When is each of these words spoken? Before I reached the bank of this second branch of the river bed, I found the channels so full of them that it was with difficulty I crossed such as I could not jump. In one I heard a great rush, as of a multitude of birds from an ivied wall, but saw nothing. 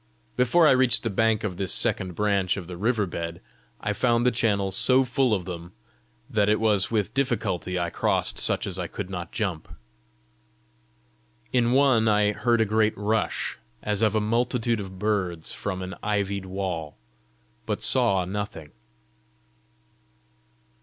Before 0.35 0.67
I 0.67 0.71
reached 0.71 1.03
the 1.03 1.11
bank 1.11 1.43
of 1.43 1.57
this 1.57 1.71
second 1.71 2.15
branch 2.15 2.57
of 2.57 2.65
the 2.65 2.75
river 2.75 3.05
bed, 3.05 3.39
I 3.79 3.93
found 3.93 4.25
the 4.25 4.31
channels 4.31 4.75
so 4.75 5.03
full 5.03 5.31
of 5.31 5.45
them 5.45 5.73
that 6.27 6.49
it 6.49 6.59
was 6.59 6.89
with 6.89 7.13
difficulty 7.13 7.77
I 7.77 7.91
crossed 7.91 8.39
such 8.39 8.65
as 8.65 8.79
I 8.79 8.87
could 8.87 9.11
not 9.11 9.31
jump. 9.31 9.67
In 11.53 11.71
one 11.71 12.07
I 12.07 12.31
heard 12.31 12.61
a 12.61 12.65
great 12.65 12.97
rush, 12.97 13.59
as 13.83 14.01
of 14.01 14.15
a 14.15 14.19
multitude 14.19 14.79
of 14.79 14.97
birds 14.97 15.53
from 15.53 15.83
an 15.83 15.93
ivied 16.01 16.47
wall, 16.47 16.97
but 17.67 17.83
saw 17.83 18.25
nothing. 18.25 18.71